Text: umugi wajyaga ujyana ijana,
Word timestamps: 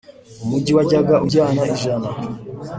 umugi 0.43 0.71
wajyaga 0.77 1.15
ujyana 1.25 1.61
ijana, 1.73 2.09